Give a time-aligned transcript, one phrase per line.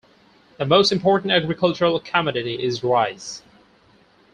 [0.57, 3.43] The most important agricultural commodity is rice.